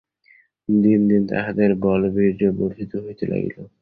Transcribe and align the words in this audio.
দিন 0.69 0.99
দিন 1.09 1.21
তাঁহাদের 1.27 1.69
বলবীর্য 1.83 2.41
বর্ধিত 2.59 2.93
হইতে 3.03 3.23
লাগিল। 3.27 3.57